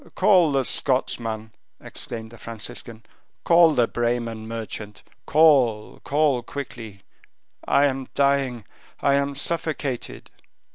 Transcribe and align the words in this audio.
"Call 0.15 0.51
the 0.53 0.65
Scotchman!" 0.65 1.51
exclaimed 1.79 2.31
the 2.31 2.39
Franciscan; 2.39 3.05
"call 3.43 3.75
the 3.75 3.87
Bremen 3.87 4.47
merchant. 4.47 5.03
Call, 5.27 5.99
call 6.03 6.41
quickly. 6.41 7.03
I 7.67 7.85
am 7.85 8.07
dying. 8.15 8.65
I 9.01 9.13
am 9.13 9.35
suffocated." 9.35 10.31